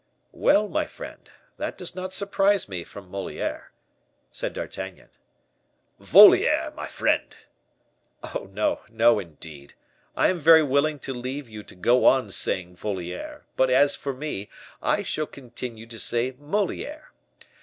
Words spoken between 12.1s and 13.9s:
saying Voliere; but,